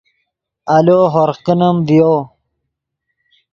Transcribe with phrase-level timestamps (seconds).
[0.75, 2.13] آلو ہورغ کینیم ڤیو